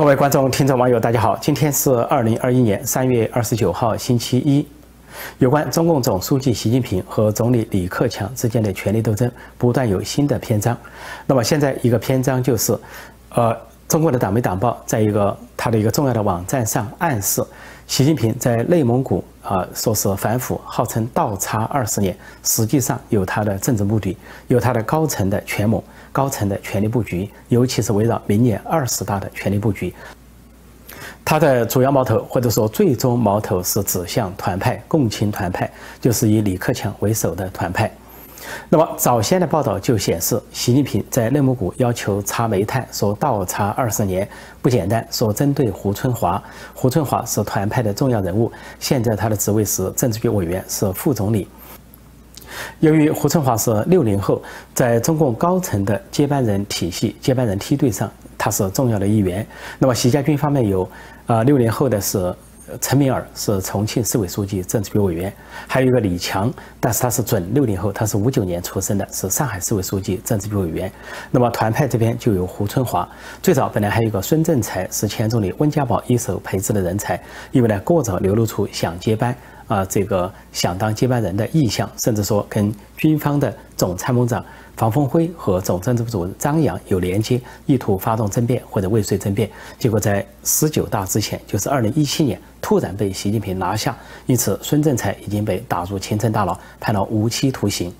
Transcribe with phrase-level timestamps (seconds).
[0.00, 1.36] 各位观众、听众、网友，大家好！
[1.42, 4.66] 今天是二零二一年三月二十九号，星期一。
[5.36, 10.74] 有关中共总书记习近平和总理李克强之间的权力斗争，不断有新的篇章。
[11.26, 12.74] 那么现在一个篇章就是，
[13.34, 13.54] 呃，
[13.88, 17.44] 中国的党媒党报在一个它的一个重要的网站上暗示，
[17.86, 24.16] 习近平在内蒙古啊说是反腐，号称倒插二十年，实际上有他的政治目的，
[24.48, 25.82] 有他的高层的权谋。
[26.12, 29.94] 高层的权力布局，尤其是围绕明年二十大的权力布局，
[31.24, 35.70] 他的主要矛头或者说最终矛头是指向团派共青团派，
[36.00, 37.88] 就是以李克强为首的团派。
[38.68, 44.28] 那么早先的报道就显示，习近平在内蒙古要求查煤炭，说倒查二十年
[44.62, 46.42] 不简单，说针对胡春华，
[46.74, 51.48] 胡春华是团派的重要人物，现在他的职位是政治局委员，是副总理。
[52.80, 54.42] 由于胡春华是六零后，
[54.74, 59.46] 在中共高层的接班人体系、接班人梯队上，他是重要的一员。
[59.78, 60.88] 那么，习家军方面有，
[61.26, 62.34] 啊，六零后的是
[62.80, 65.30] 陈敏尔，是重庆市委书记、政治局委员；
[65.66, 70.90] 还有一个李强，但是他是准六零后，他是五九年出生的，是上海市委书记、政治局委员。
[71.30, 73.08] 那么，团派这边就有胡春华。
[73.42, 77.20] 最早本来还有一个孙政才，是前总理温家宝一手培植的人才，
[77.52, 79.36] 因为呢过早流露出想接班。
[79.70, 84.44] 啊，这个想当接班人的意向，甚至说跟军方的总参谋长
[84.76, 89.48] 房峰辉和总政治部主任张扬有连接，意图发动政变或者未遂政变。
[89.78, 97.94] 结果在十九大之前，就是二零一七年，突然被习近平拿下，因此孙政才已经被打入青城大牢，判了无期徒刑。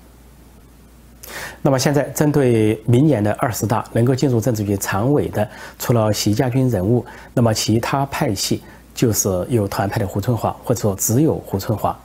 [1.61, 5.47] 那么现在针对明年的二十大能够进入政治局常委的，
[5.79, 8.61] 除了习家军人物，那么其他派系。
[8.93, 11.97] 就是有团派的胡春华，或者说只有胡春华。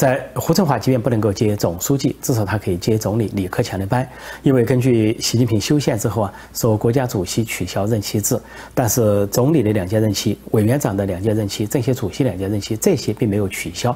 [0.00, 4.08] 在胡春华即便不能够接总书记，至少他可以接总理李克强的班，
[4.42, 8.40] 因为根据习近平修宪之后啊，说国家主席取消任期制，
[8.72, 13.94] 但是总理的两届任期、委员长的两届任期、政协主席两届任期这些并没有取消。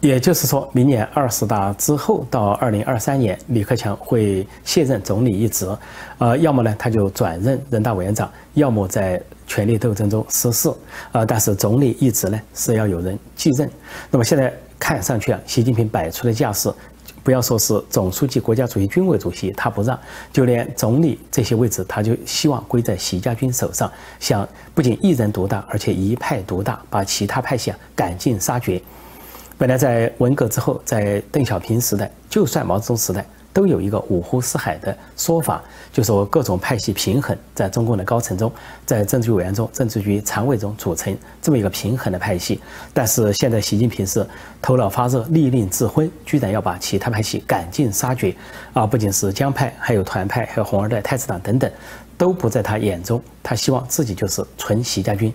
[0.00, 5.68] 也就是说明年二十大之后到二零二三年，李克强会卸任总理一职，
[6.16, 10.72] 呃，要么呢他就转任人大委员长，要么在权力斗争中失势，
[11.12, 13.70] 呃，但是总理一职呢是要有人继任。
[14.10, 14.50] 那么现在。
[14.80, 16.72] 看上去啊，习近平摆出的架势，
[17.22, 19.96] 不要说是总书记、国家主席、军委主席，他不让，
[20.32, 28.82] 就连总理这些位置，他就希望归在习家军手上，想不仅一人独大，而且一派独大，把其他派系啊赶尽杀绝。
[29.58, 33.24] 本来在文革之后，在邓小平时代，就算毛泽东时代。
[33.52, 35.62] 都有一个五湖四海的说法，
[35.92, 38.50] 就说各种派系平衡，在中共的高层中，
[38.86, 42.60] 在政治局委员中、政治局常委中组成这么一个平衡的派系。
[42.94, 44.24] 但是现在习近平是
[44.62, 48.34] 头脑发热、利令智昏，居然要把其他派系赶尽杀绝，
[48.72, 51.70] 啊，不仅是江派，还有团派，还有红二代、太子党等等，
[52.16, 53.20] 都不在他眼中。
[53.42, 55.32] 他希望自己就是纯习家军。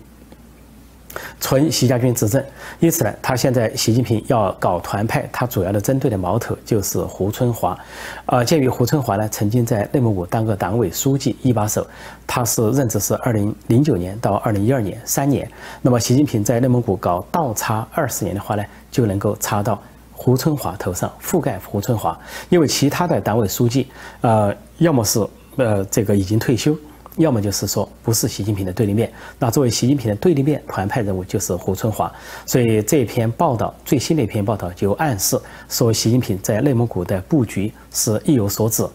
[1.39, 2.43] 纯习家军执政，
[2.79, 7.77] 因此呢，他现在习近平要搞团派，他主要的针对的矛头就是胡春华。
[8.25, 11.85] 呃，鉴于胡春华呢曾经在内蒙古当个党委书记一把手，
[12.25, 15.49] 他是任职是二零零九年到二零一二年三年。
[15.81, 22.17] 那么习近平在内蒙古搞倒插二十年的话呢，就能够插到胡春华头上，覆盖胡春华。
[22.49, 23.87] 因为其他的党委书记，
[24.21, 25.25] 呃，要么是
[25.57, 26.75] 呃这个已经退休。
[27.17, 29.09] 要么就是说不是习近平的对立面，
[29.39, 32.11] 那作为习近平的对立面，团派人物就是胡春华。
[32.45, 35.39] 所以这篇报道最新的一篇报道就暗示
[35.69, 38.85] 说，习近平在内蒙古的布局是意有所指。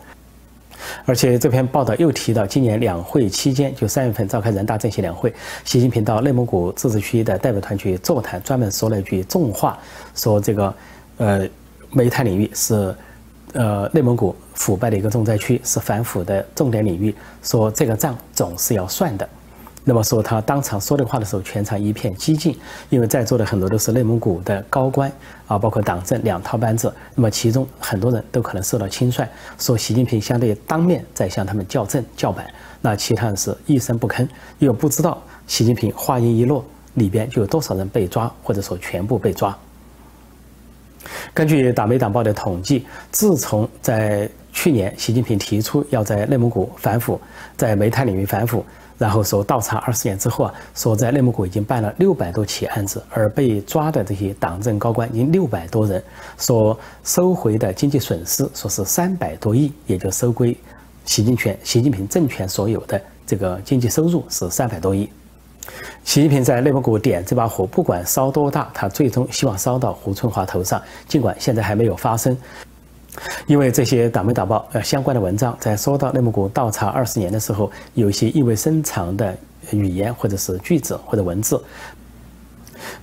[1.05, 5.33] 而且这篇报道又提到，今年两会期间，就三月份召开人大政协两会，
[5.65, 9.79] 习近平到内蒙古自治区的代表团去座谈，专门说了一句重话，
[10.15, 10.75] 说这个，
[11.17, 11.49] 呃，
[11.93, 12.95] 煤炭领域是。
[13.53, 19.29] 呃，内蒙古腐败的一个重灾区是反腐的重点领域，说这个账总是要算的。
[19.83, 22.57] 那么说他当场说的话的时候，全场一片激进，
[22.91, 25.11] 因为在座的很多都是内蒙古的高官
[25.49, 26.95] 啊，包括党政两套班子。
[27.15, 29.27] 那么其中很多人都可能受到轻率，
[29.59, 32.47] 说习近平相对当面在向他们叫阵叫板，
[32.81, 36.65] 那其他人是一声不吭，又不知道习近平话音一落，
[36.95, 39.59] 里边就有多少人被抓，或者说全部被抓。
[41.33, 47.21] 根据党媒党报的统计，自从在去年习近平提出要在内蒙古反腐，
[47.57, 48.65] 在煤炭领域反腐，
[48.99, 56.03] 然后说倒查二十年之后啊，说在内蒙古已经办了六百多起案子，而被抓的这些党政高官已经六百多人，
[56.37, 60.57] 说收回的经济损失说是三百多亿，也就收归
[61.05, 65.09] 习近平习近平政权所有的这个经济收入是三百多亿。
[66.05, 70.81] 习近平在内蒙古点这把火，不管烧多大，他最终希望烧到胡春华头上。
[71.07, 72.37] 尽管现在还没有发生，
[73.47, 79.37] 因为这些党媒党报呃相关的文章，在说到内蒙古倒查二十年的时候，有一些意味深长的
[79.71, 81.63] 语言或者是句子或者文字。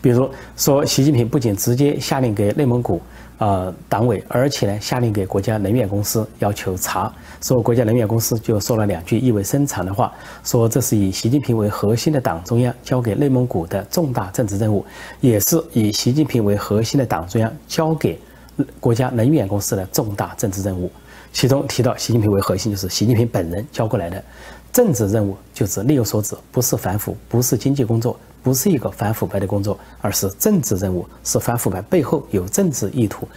[0.02, 3.02] 比如说，习近平不仅直接下令给内蒙古
[3.38, 7.12] 呃党委，而且呢下令给国家能源公司要求查。
[7.42, 10.12] 说国家能源公司就说了两句意味深长的话，
[10.44, 14.84] 说这是以习近平为核心的党中央交给内蒙古的重大政治任务，
[15.22, 18.20] 也是以习近平为核心的党中央交给
[18.80, 20.92] 国家能源公司的重大政治任务。
[21.32, 24.24] 其中提到习近平为核心，就是习近平本人交过来的
[24.72, 28.18] 政治任务，就是另有所指，不是反腐，不是经济工作。
[28.44, 33.28] 不是一个反腐败的工作，而是政治任务，是反腐败背后有政治意图，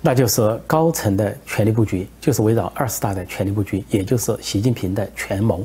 [0.00, 5.64] 那就是高层的权力布局，就是围绕二十大的权力布局，也就是习近平的权谋。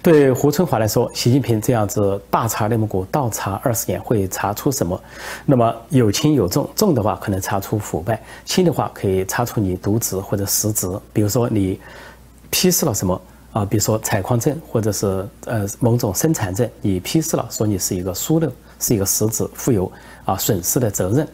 [0.00, 4.98] 对胡春华来说，习近平这样子大查内蒙古，倒查二十年，会查出什么？
[5.44, 11.78] 那么有轻有重，重的话可能查出腐败，轻的话可以查出你渎职或者失职，比如说你
[12.52, 13.20] 批示了什么。
[13.52, 18.50] 啊，比如说采矿证或者是呃某种生产证，你批示了，说你是一个疏漏，
[18.80, 19.92] 是一个实质负有
[20.24, 21.28] 啊损失的责任。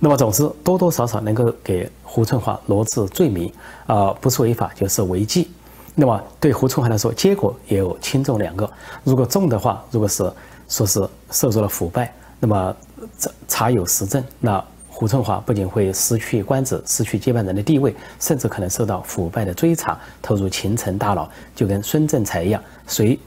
[0.00, 3.52] 那么总之多多少少能够给胡春华罗织罪名
[3.86, 5.48] 啊，不是违法就是违纪。
[5.94, 8.68] 那么对胡春华来说，结果也有轻重两个。
[9.04, 10.28] 如果重的话，如果是
[10.68, 12.76] 说是涉入了腐败，那么
[13.16, 14.64] 查查有实证，那。
[14.96, 22.62] 胡春华不仅会失去官职、失去接班人的地位，甚至可能受到腐败的追查，投入群臣大牢，就跟孙政才一样。
[22.86, 23.18] 谁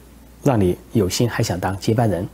[0.44, 2.26] 让你有心还想当接班人？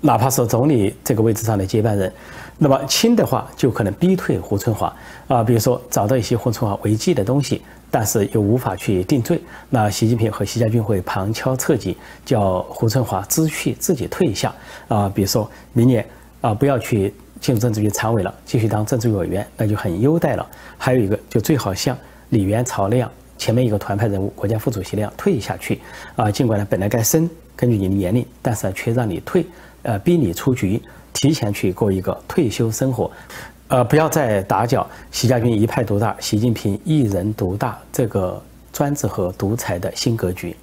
[0.00, 2.12] 哪怕是总理这个位置上的接班人，
[2.58, 4.92] 那么轻的话就可能逼退胡春华
[5.28, 5.44] 啊。
[5.44, 11.96] 比如说找到一些胡春华违纪的东西，但是又无法去定罪，那习近平和习家军会旁敲侧击，
[12.26, 14.52] 叫胡春华知趣自己退下
[14.88, 15.08] 啊。
[15.14, 16.04] 比如说明年
[16.40, 17.14] 啊，不要去。
[17.40, 20.46] 进入政治局常委了，继续当政治委员，那就很优待了。
[20.76, 21.96] 还有一个，就最好像
[22.28, 25.80] 李元朝那样，前面一个团派人物，国家副主席那样退下去。
[26.16, 29.46] 啊，尽管呢本来该升，根据你的年龄，但是呢却让你退，
[29.82, 30.80] 呃，逼你出局，
[31.14, 33.10] 提前去过一个退休生活，
[33.68, 38.42] 呃，不要再打搅习家军一派独大，习近平一人独大这个
[38.72, 40.54] 专制和独裁的新格局。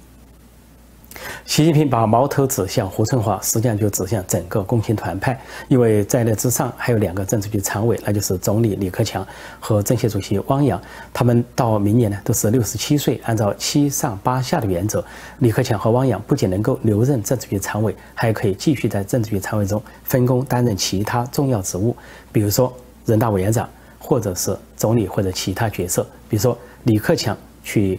[1.44, 5.38] 习近平把矛头指向胡春华，实际上就指向整个共青团派，
[5.68, 9.26] 因为在那之上还有两个政治局常委，那就是总理李克强
[9.58, 10.80] 和政协主席汪洋。
[11.12, 15.04] 他们到明年呢都是六十七岁，按照七上八下的原则，
[15.38, 21.96] 李克强和汪洋不仅能够留任政治局常委，还可以继续在政治局常委中分工担任其他重要职务，
[22.30, 22.72] 比如说
[23.06, 23.68] 人大委员长，
[23.98, 27.98] 或者是总理或者其他角色，比如说李克强去。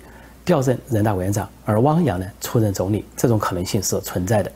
[0.49, 4.51] 调任人大委员长，而汪洋呢出任总理，这种可能性是存在的。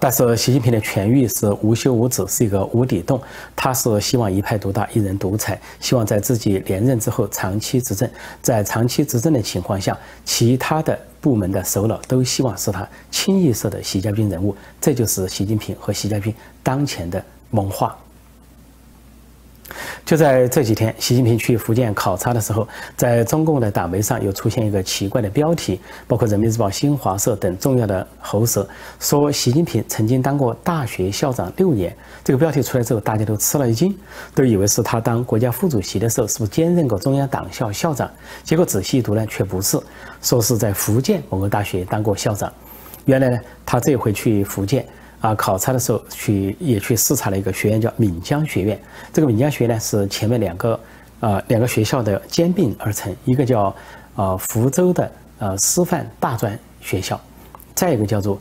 [0.00, 3.22] 但是习近平的权欲是无休无止，是一个无底洞。
[3.54, 8.10] 他是希望一派独大，一人独裁，希望在自己连任之后长期执政。
[8.42, 14.56] 在长期执政的情况下，其他的部门的首脑都希望是他清一色的习家军人物。
[14.80, 17.96] 这就是习近平和习家军当前的谋划。
[20.04, 22.66] 就在这几天，习近平去福建考察的时候，
[22.96, 28.68] 在中共的党媒上又出现一个奇怪的标题，包括人民日报、新华社等重要的喉舌，
[28.98, 31.94] 说习近平曾经当过大学校长六年。
[32.24, 33.96] 这个标题出来之后，大家都吃了一惊，
[34.34, 38.10] 都以为是他当国家副主席的时候是不是兼任过中央党校校长？
[38.42, 39.78] 结果仔细一读呢，却不是，
[40.20, 42.52] 说是在福建某个大学当过校长。
[43.06, 44.84] 原来呢，他这回去福建。
[45.20, 48.80] 啊，考察的时候去也去视察了一个学院，叫闽江学院。
[49.12, 50.80] 这个闽江学院呢是前面两个，
[51.20, 53.74] 呃，两个学校的兼并而成，一个叫
[54.14, 57.20] 呃福州的呃师范大专学校，
[57.74, 58.40] 再一个叫做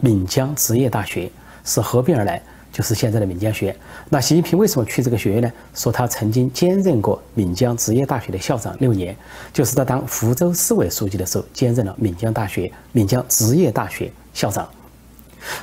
[0.00, 1.30] 闽江职业大学，
[1.64, 3.76] 是合并而来，就是现在的闽江学院。
[4.10, 5.50] 那习近平为什么去这个学院呢？
[5.74, 9.16] 说他曾经兼任过闽江职业大学的校长六年，
[9.50, 14.68] 就是他当福州市委书记的时候兼任了闽江大学、闽江职业大学校长。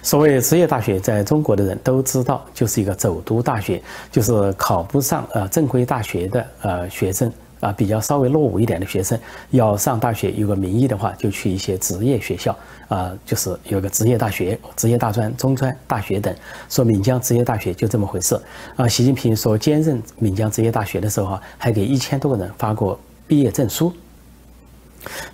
[0.02, 9.18] 所谓职业大学，在中国的人都知道，就是一个走读大学，就是考不上呃正规大学的呃学生啊，比较稍微落伍一点的学生，
[9.52, 12.56] 要上大学有个名义的话，就去一些职业学校
[12.88, 16.34] 啊，就是有个职业大学、职业大专、中专、大学等。
[16.70, 18.40] 说闽江职业大学就这么回事
[18.76, 18.88] 啊。
[18.88, 23.92] 习近平说兼任闽江职业大学的时候，还给一千多个人发过毕业证书。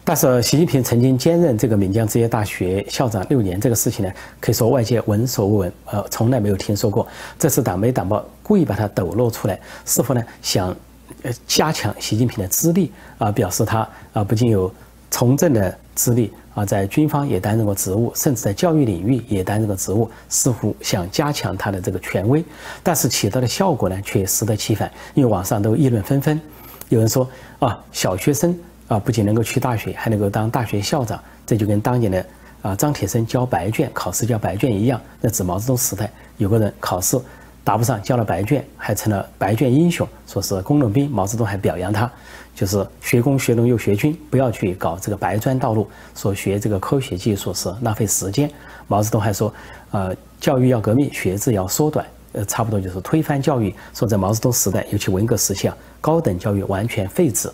[0.04, 7.08] 但是习近平曾经兼任这个闽江职业大学校长六年，这个事情呢，可以说外界闻所未闻，呃，从来没有听说过。
[7.40, 10.76] 这次党媒党报故意把它抖露出来，似乎呢想，
[11.24, 13.32] 呃，加强习近平的资历啊？
[13.32, 14.74] 表示他啊不仅有
[15.10, 22.44] 从政的资历啊，在军方也担任过职务，甚至在教育领域也担任过职务，似乎想加强他的这个权威。
[22.84, 26.42] 但是起到的效果呢，却适得其反，因为网上都议论纷纷，
[26.90, 28.58] 有人说啊，小学生。
[28.92, 32.26] 啊，不仅能够去大学，还能够当大学校长，这就跟当年的
[32.62, 35.00] 啊张铁生交白卷考试交白卷一样。
[35.22, 37.18] 那指毛泽东时代有个人考试
[37.64, 42.12] 答不上，交了白卷，还成了白卷英雄，说是工农兵，毛泽东还表扬他，
[42.54, 48.52] 就是学工学农又学军，不要去搞这个白砖道路，说学这个科学技术是浪费时间。
[48.90, 49.54] 毛泽东还说，
[49.92, 53.74] 呃，教育要革命，学制要缩短，呃，差不多就是推翻教育。
[53.94, 57.50] 说在毛泽东时代，尤其文革时期啊，高等教育完全废止。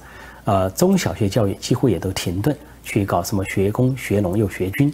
[0.48, 4.94] 呃，中小学教育几乎也都停顿，去搞什么学工学农又学军。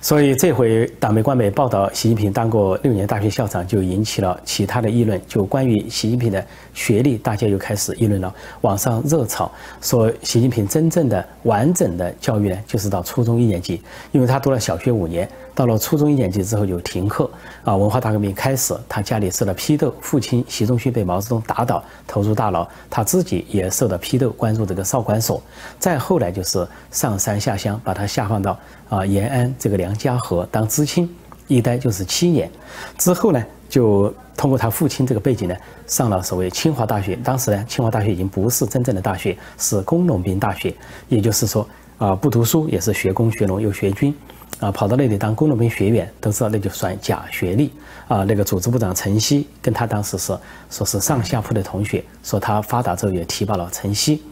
[0.00, 5.20] 所以这回党媒官媒报道习近平当过六年大学校长，就引起了其他的议论。
[5.26, 8.34] 就关于习近平的学历，大家又开始议论了。
[8.62, 9.50] 网上热炒
[9.80, 15.28] 说，习近平真正的完整的教育呢，就是到初中一年级，因为他读了小学五年。
[15.54, 17.30] 到了初中一年级之后就停课
[17.62, 25.42] 啊，文化大革命开始，他家里受了批斗，父亲习仲勋被毛泽东打倒，投入大牢，他自己也受到批斗，关入这个少管所。
[25.78, 31.06] 再后来就是上山下乡，把他下放到啊延安这个梁家河当知青，
[31.54, 32.50] 一待就是七年。
[32.98, 35.56] 之后呢，就通过他父亲这个背景呢，
[35.86, 37.16] 上了所谓清华大学。
[37.16, 40.74] 当时呢，清华大学已经不是真正的大学，是工农兵大学，
[41.08, 41.68] 也就是说
[41.98, 44.14] 啊，不读书也是学工学农又学军。
[44.60, 47.72] 啊，跑到那里当工农兵学员，都知道那就算假学历
[48.06, 48.22] 啊。
[48.22, 50.38] 那个组织部长陈希跟他当时是
[50.70, 54.22] 说是上下铺的同学，说他发达之后也提拔了陈希。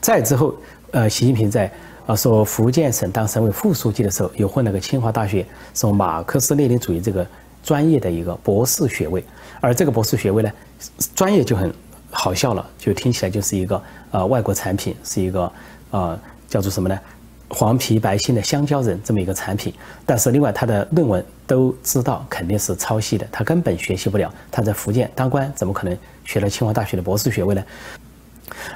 [0.00, 0.52] 再之后，
[0.90, 1.70] 呃，习近平在
[2.10, 7.24] 啊说福建省当省委副书记的时候，又混了个清华大学，说马克思列宁主义这个
[7.62, 9.24] 专业的一个博士学位。
[9.60, 10.50] 而这个博士学位呢，
[11.14, 11.72] 专业就很
[12.10, 15.52] 好笑了，就听起来就是一个呃外国产品，是一个
[15.92, 16.98] 呃叫做什么呢？
[17.48, 19.72] 黄皮白心的香蕉人这么一个产品，
[20.04, 24.34] 但是另外他的论文都知道肯定是抄袭的，他根本学习不了。
[24.50, 27.62] 他在福建当官，怎么可能学了清华大学的博士学位呢？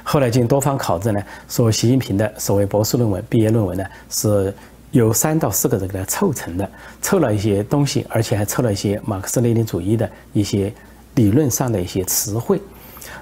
[0.03, 4.53] 后来经多方考证呢，说习近平的所谓博士论文、毕业论文呢，是
[4.91, 6.69] 由三到四个人给他凑成的，
[7.01, 10.73] 凑了一些东西，而且还凑了一些马克思列宁主义的一些
[11.15, 12.61] 理论上的一些词汇。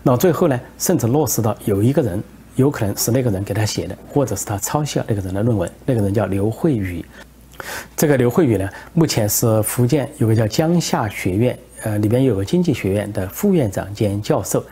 [0.01, 2.23] 那最后呢，甚至落实到有一个人。
[2.55, 5.67] 有可能是那个人给他写的，或者是他抄袭了那个人的论文。
[5.87, 7.03] 那个人叫刘慧宇，
[7.97, 14.63] 这个刘慧宇呢，目前是福建有个叫江夏学院，呃，里边有个经济学院的副院长兼教授。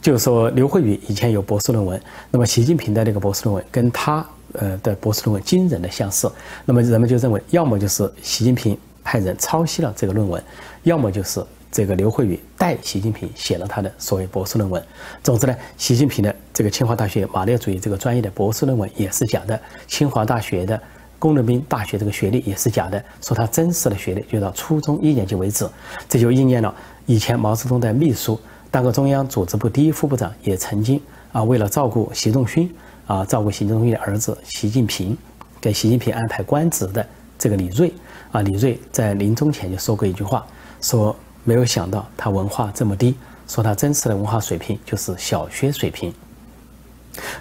[0.00, 2.00] 就说刘慧宇以前有博士论文，
[2.30, 4.24] 那么习近平的那个博士论文跟他
[4.54, 6.30] 呃的博士论文惊人的相似。
[6.64, 10.42] 那么人们就认为，要么就是习近平派人抄袭了这个论文，
[10.84, 11.44] 要么就是。
[11.72, 14.82] 这个刘慧宇代习近平写了他的所谓博士论文。
[15.22, 20.82] 总之呢，习近平的这个清华大学马列主义这个专业的博士论文也是假的，清华大学的
[21.20, 25.64] 工农兵大学这个学历也是假的，说他真实的学历就到初中一年级为止。
[26.08, 26.74] 这就应验了
[27.06, 28.40] 以前毛泽东的秘书，
[28.72, 31.00] 当过中央组织部第一副部长，也曾经
[31.30, 32.68] 啊为了照顾习仲勋
[33.06, 35.16] 啊照顾习仲勋的儿子习近平，
[35.60, 37.06] 给习近平安排官职的
[37.38, 37.92] 这个李锐
[38.32, 40.44] 啊，李锐在临终前就说过一句话，
[40.80, 41.14] 说。
[41.42, 43.14] 没有想到他文化这么低，
[43.48, 46.12] 说他真实的文化水平就是小学水平。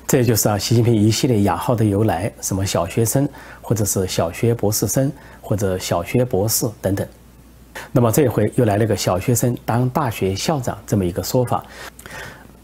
[0.07, 3.27] 这就是啊，习近平一系列雅号的由来，什么小学生，
[3.61, 5.11] 或者是小学博士生，
[5.41, 7.07] 或者小学博士等等。
[7.91, 11.63] 那么这回又来了个小学生当大学校长这么一个说法，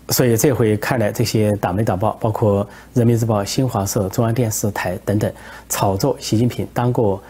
[0.09, 5.31] 所以这回看来，这些党媒党报，包括人民日报、新华社、中央电视台等等，
[5.69, 7.21] 炒作习近平当过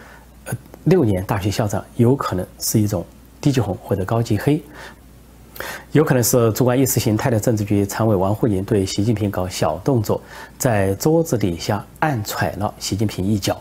[0.84, 3.04] 六年大学校长，有可能是一种。
[3.38, 4.60] 低级红或者高级黑，
[5.92, 10.20] 有可能是主管意识形态的政治局常委王沪宁对习近平搞小动作，
[10.58, 13.56] 在桌子底下暗踹了习近平一脚。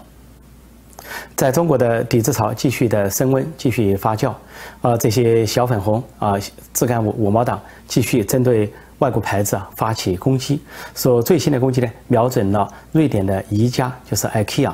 [1.36, 4.34] 在中国的抵制潮继续的升温，继续发酵，
[4.82, 6.34] 啊，这些小粉红啊，
[6.74, 10.62] 自干五五毛党继续针对外国牌子啊发起攻击，
[10.96, 14.74] 说最新的攻击呢，瞄准了瑞典的宜家，就是 IKEA。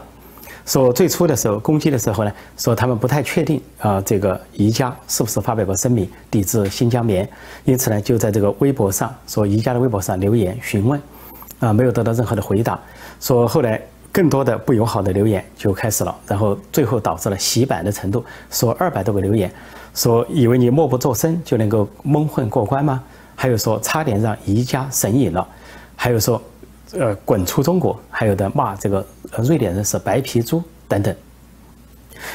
[0.71, 7.27] 说最初的时候攻击的时候呢，说他们不太确定啊，这个宜家是不是发表过声明抵制新疆棉，
[7.65, 10.97] 因此呢，就在这个微博上说宜家的微博上留言询问，
[11.59, 12.79] 啊，没有得到任何的回答。
[13.19, 13.81] 说后来
[14.13, 18.23] 更多的不友好的留言就开始了，然后最后导致了洗版的程度。
[18.49, 19.51] 说二百多个留言，
[19.93, 23.03] 说以为你默不作声就能够蒙混过关吗？
[23.35, 25.45] 还有说差点让宜家神隐了，
[25.97, 26.41] 还有说。
[26.93, 29.05] 呃，滚出中国，还有的骂这个
[29.37, 31.15] 瑞典人是白皮猪等等。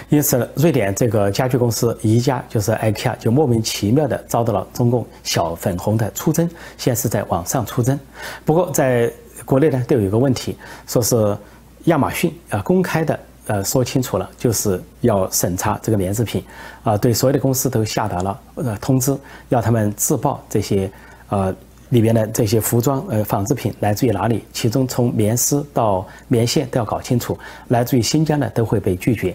[0.09, 7.99] 因此，瑞典这个家具公司宜家就是 IKEA 就莫名其妙的遭到了中共小粉红的出征，先是在网上出征，
[8.45, 9.09] 不过在
[9.45, 10.57] 国内呢都有一个问题，
[10.89, 11.37] 说是
[11.85, 16.43] 亚马逊啊公开的呃说清楚了，就是要审查这个棉制品
[16.83, 19.17] 啊，对所有的公司都下达了呃通知，
[19.51, 20.91] 要他们自报这些
[21.29, 21.55] 呃。
[21.91, 24.45] 里边的这些服装呃纺织品来自于哪里？
[24.53, 27.39] 其中从棉丝到棉线都要搞清楚，
[27.69, 29.35] 来自于新疆的都会被拒绝。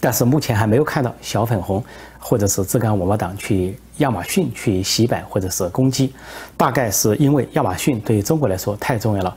[0.00, 1.82] 但是目前还没有看到小粉红
[2.18, 6.12] 或者是自干五毛党去亚马逊去洗版或者是攻击，
[6.56, 9.36] 大概是因为亚马逊对中国来说太重要了。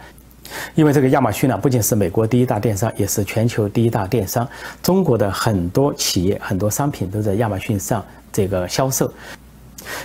[0.74, 4.48] 因为这个亚马逊呢，不仅是美国第一大电商，也是全球第一大电商。
[4.82, 9.12] 中国的很多企业、很多商品都在亚马逊上这个销售。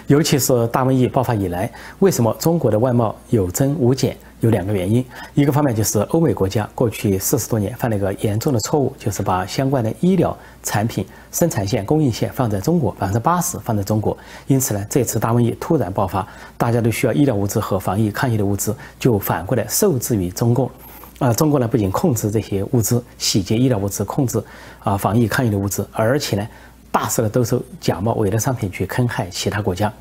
[0.07, 1.71] 尤其是大瘟疫爆发以来，
[2.01, 4.17] 为什么中国的外贸有增无减？
[4.41, 14.17] 有两个原因，一个方面就是欧美国家过去四十多年犯了一个严重的错误，就是把相关的医疗产品生产线、供应线放在中国，百分之八十放在中国。
[14.47, 20.71] 因此呢，这次大瘟疫突然爆发，大家都需要医疗物资和防疫抗疫的物资，就反过来受制于中共。
[21.19, 24.43] 啊，中国呢不仅控制这些物资，洗劫医疗物资，控制
[24.79, 26.49] 啊防疫抗疫的物资，而且呢，
[26.91, 29.93] 大肆的兜售假冒伪劣商品去坑害其他国家。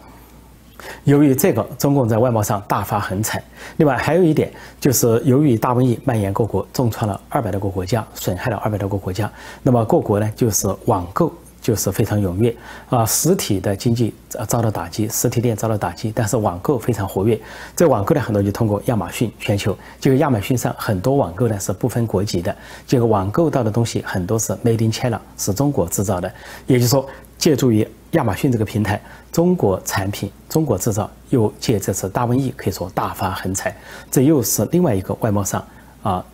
[1.04, 3.44] 由于这个，中共在外贸上大发横财。
[3.78, 9.30] 另外还有一点，就是由于大瘟疫蔓延各国，重创了二百多个国家，损害了二百多个国家。
[9.62, 12.56] 那么各国呢，就是网购就是非常踊跃
[12.90, 14.14] 啊，实体的经济
[14.48, 17.40] 遭到打击，实体店遭到打击，但是网购非常活跃。
[17.76, 22.56] 这网购呢，很多就通过亚马逊全球，这个亚马逊上很多网购呢是不分国籍的，
[22.88, 26.32] 这个网购到的东西很多是 Made in China，是中国制造的。
[26.66, 29.02] 也就是说，借助于亚马逊这个平台，
[29.32, 33.76] 中国产品、中国制造又借这次大瘟疫可以说大发横财，
[34.10, 35.66] 这又是另外一个外贸上
[36.04, 36.26] 啊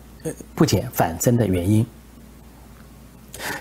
[0.54, 1.84] 不减反增的原因。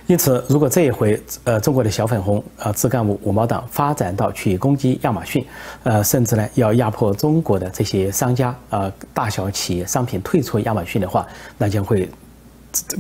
[0.08, 5.46] 因此，如果这一回呃中国的小粉红啊自干五五毛党发展到去攻击亚马逊，
[5.84, 11.26] 呃甚至呢要压迫中国的这些商家啊大小企业商品退出亚马逊的话，
[11.58, 12.10] 那将会。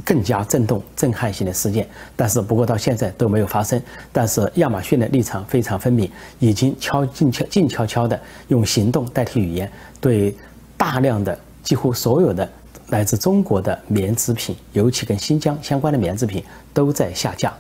[0.06, 3.78] 更加震动、震撼性的事件，但是不过到现在都没有发生。
[4.10, 8.18] 但是亚马逊的立场非常分明，已经悄静悄静悄悄的
[8.48, 10.34] 用行动代替语言，对
[10.78, 12.50] 大量的几乎所有的
[12.96, 16.42] 来自中国的棉织品，尤其跟新疆相关的棉制品，
[16.74, 17.52] 都在下降。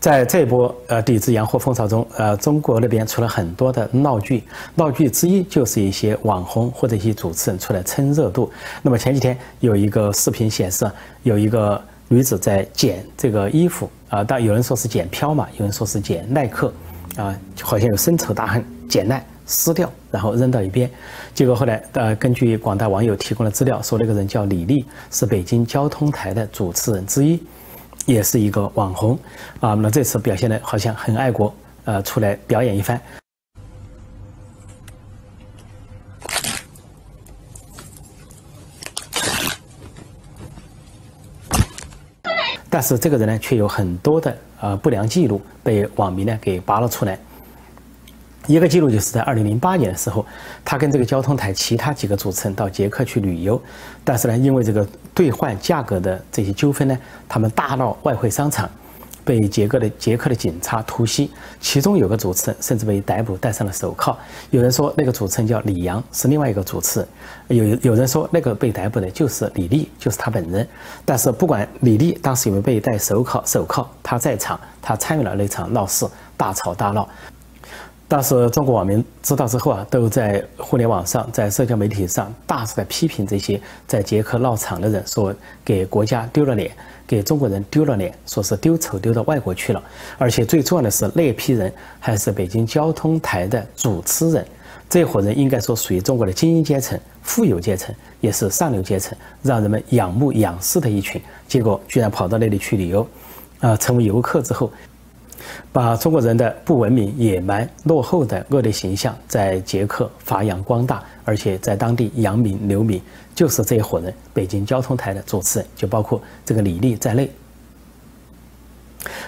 [0.00, 4.42] 在这波呃抵制洋货风潮中，呃，中国那边出了很多的闹剧，
[4.74, 8.50] 闹剧之一就是一些网红或者一些主持人出来蹭热度。
[8.82, 10.90] 那么前几天有一个视频显示，
[11.22, 16.72] 有一个女子在捡这个衣服啊，但有人说是捡飘嘛，有人说是捡耐克，
[17.16, 20.90] 啊，好像有深仇大恨，捡耐撕掉，然后扔到一边。
[21.32, 27.40] 结果后来呃，根据广大网友提供的资料，说那个人叫李丽，是北京交通台的主持人之一。
[28.04, 29.18] 也是一个网红
[29.58, 31.52] 啊，那这次表现的好像很爱国，
[31.84, 33.00] 呃，出来表演一番。
[42.70, 47.18] 但是这个人呢，却有很多的呃不良记录，被网民呢给扒了出来。
[48.46, 50.24] 一个记录就是在二零零八年的时候，
[50.64, 53.60] 他跟这个交通台其他几个主持人到捷克去旅游，
[54.04, 58.70] 但是呢，因为这个兑换价格的这些纠纷呢，他们大闹外汇商场，
[59.24, 61.30] 被捷克的捷克的警察突袭，
[61.60, 64.16] 其中有个主持人甚至被逮捕，戴上了手铐。
[64.50, 67.08] 有人说那个主持人叫李阳，是另外一个主持人；
[67.48, 70.66] 有有人说那个被逮捕的就是李丽，就是他本人。
[71.04, 76.06] 但是不管李丽当时有没有被戴手铐，手铐他在场，他参与了那场闹事，
[76.36, 77.08] 大吵大闹。
[78.08, 86.70] 但是中国网民知道之后啊，都在互联网上、在社交媒体上大肆的批评这些在捷克闹场的人，说给国家丢了脸，
[87.04, 89.82] 给中国人丢了脸，说是丢丑丢到外国去了。
[90.18, 94.46] 而且最重要的是，那批人还是北京交通台的主持人，
[94.88, 101.20] 这伙人应该说属于中国的精英阶层、富有阶层，也是上流阶层，让人们仰慕仰视的一群。
[101.48, 103.04] 结果居然跑到那里去旅游，
[103.58, 104.70] 啊，成为游客之后。
[105.72, 113.00] 把中国人的不文明、野蛮、落后的恶劣形象在捷克发扬光大，而且在当地扬名留名，
[113.34, 114.12] 就是这一伙人。
[114.32, 117.30] 北京交通台的主持人，就包括这个李丽在内。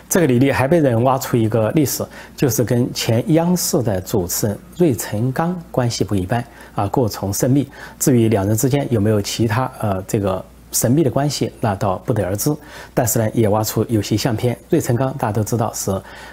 [0.08, 2.04] 这个李丽还被人挖出一个历史，
[2.36, 7.68] 就是跟前央视的主持人芮成钢关系不一般啊，过从甚密。
[7.98, 10.44] 至于两人之间有没有其他呃这个。
[10.70, 12.54] 神秘的关系那倒不得而知，
[12.92, 14.56] 但是呢，也挖出有些相片。
[14.68, 15.90] 芮成钢大家都知道是，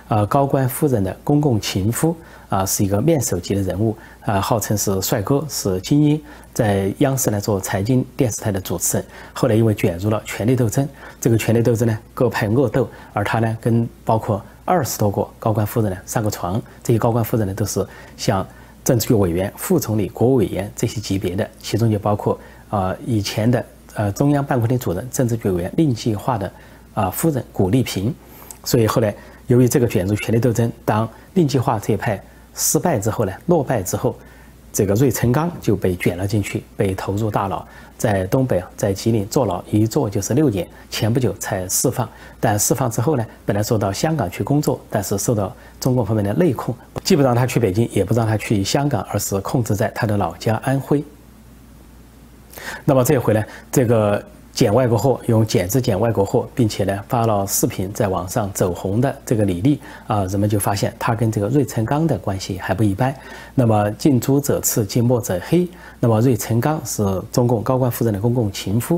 [0.09, 2.15] 呃，高官夫人的公共情夫
[2.49, 3.95] 啊，是一个面首级的人物
[4.25, 6.21] 啊，号称是帅哥，是精英，
[6.53, 9.05] 在央视呢做财经电视台的主持人。
[9.31, 10.87] 后来因为卷入了权力斗争，
[11.21, 17.85] 这个权力斗争呢各派恶斗，而他呢跟包括二十多个高官夫人呢上过床，这些高官夫人呢都是
[18.17, 18.45] 像
[18.83, 22.37] 政治局委员、副总理、国务委员这些级别的，其中就包括
[22.69, 23.65] 啊以前的。
[23.95, 26.51] 呃，中央办公厅主任、政治局委员令计划的
[26.93, 28.13] 啊夫人古丽萍，
[28.63, 29.15] 所以后来
[29.47, 32.21] 由于这个卷入权力斗争，当令计划这一派
[32.53, 34.15] 失败之后呢，落败之后，
[34.73, 37.65] 这个芮成钢就被卷了进去，被投入大牢，
[37.97, 42.07] 在东北啊，在吉林坐牢一坐就是六年，前不久才释放。
[42.39, 51.01] 但释放之后呢，本来说到香港去工作，但是受到中共方面的内控，既不让他去北京，也不让他去香港，而是控制在他的老家安徽。
[52.83, 54.23] 那么这回呢，这个。
[54.55, 63.13] 捡外国货，用剪子捡外国货，并且呢发了视频在网上走红的这个李丽啊，人们就发现他跟这个芮成钢的关系还不一般。
[63.53, 65.67] 那么近朱者赤，近墨者黑。
[65.99, 68.97] 那么芮成钢是中共高官夫人的公共情夫，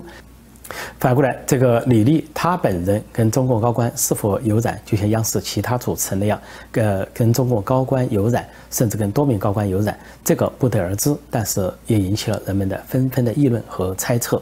[1.00, 6.40] 反过来这个李丽她本人跟中共高官是否有染，就像央视其他主持人那样，
[6.74, 11.16] 呃，跟中共高官有染，甚至跟多名高官有染，这个不得而知。
[11.32, 14.42] 但是也引起了人们的纷纷的议论和猜测。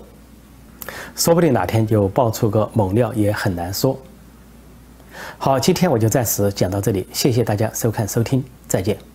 [1.16, 4.00] 说不定哪天就爆出个猛料，也很难说。
[5.38, 9.15] 好，今天我就暂时讲到这里，谢谢大家收看收听，再见。